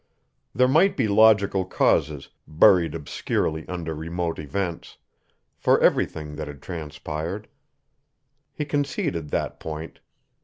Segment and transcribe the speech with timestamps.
[0.55, 4.97] There might be logical causes, buried obscurely under remote events,
[5.59, 7.47] for everything that had transpired.
[8.51, 9.99] He conceded that point.